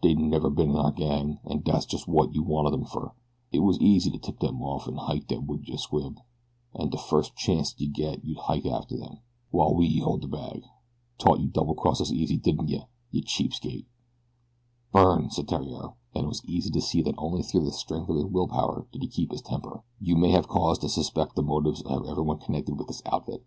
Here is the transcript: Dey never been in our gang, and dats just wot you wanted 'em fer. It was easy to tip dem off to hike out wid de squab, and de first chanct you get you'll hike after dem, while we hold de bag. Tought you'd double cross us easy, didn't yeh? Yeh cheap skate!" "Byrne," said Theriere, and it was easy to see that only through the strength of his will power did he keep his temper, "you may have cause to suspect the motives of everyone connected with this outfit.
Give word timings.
Dey 0.00 0.14
never 0.14 0.48
been 0.48 0.70
in 0.70 0.76
our 0.76 0.92
gang, 0.92 1.40
and 1.44 1.62
dats 1.62 1.84
just 1.84 2.08
wot 2.08 2.32
you 2.34 2.42
wanted 2.42 2.72
'em 2.72 2.86
fer. 2.86 3.12
It 3.52 3.58
was 3.58 3.78
easy 3.82 4.10
to 4.12 4.18
tip 4.18 4.38
dem 4.38 4.62
off 4.62 4.86
to 4.86 4.94
hike 4.96 5.30
out 5.30 5.44
wid 5.44 5.66
de 5.66 5.76
squab, 5.76 6.20
and 6.74 6.90
de 6.90 6.96
first 6.96 7.36
chanct 7.36 7.78
you 7.78 7.90
get 7.92 8.24
you'll 8.24 8.40
hike 8.40 8.64
after 8.64 8.96
dem, 8.96 9.18
while 9.50 9.74
we 9.74 9.98
hold 9.98 10.22
de 10.22 10.26
bag. 10.26 10.62
Tought 11.18 11.40
you'd 11.40 11.52
double 11.52 11.74
cross 11.74 12.00
us 12.00 12.10
easy, 12.10 12.38
didn't 12.38 12.68
yeh? 12.70 12.84
Yeh 13.10 13.20
cheap 13.26 13.52
skate!" 13.52 13.86
"Byrne," 14.90 15.28
said 15.28 15.48
Theriere, 15.48 15.92
and 16.14 16.24
it 16.24 16.28
was 16.28 16.42
easy 16.46 16.70
to 16.70 16.80
see 16.80 17.02
that 17.02 17.16
only 17.18 17.42
through 17.42 17.66
the 17.66 17.70
strength 17.70 18.08
of 18.08 18.16
his 18.16 18.24
will 18.24 18.48
power 18.48 18.86
did 18.90 19.02
he 19.02 19.08
keep 19.08 19.32
his 19.32 19.42
temper, 19.42 19.82
"you 20.00 20.16
may 20.16 20.30
have 20.30 20.48
cause 20.48 20.78
to 20.78 20.88
suspect 20.88 21.34
the 21.36 21.42
motives 21.42 21.82
of 21.82 22.06
everyone 22.08 22.38
connected 22.38 22.78
with 22.78 22.86
this 22.86 23.02
outfit. 23.04 23.44